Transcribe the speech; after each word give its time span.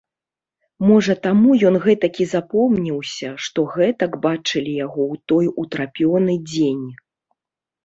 Можа, 0.89 1.13
таму 1.25 1.49
ён 1.69 1.75
гэтакі 1.83 2.25
запомніўся, 2.31 3.31
што 3.49 3.67
гэтак 3.75 4.11
бачылі 4.25 4.71
яго 4.85 5.01
ў 5.13 5.23
той 5.35 5.45
утрапёны 5.67 6.33
дзень. 6.51 6.85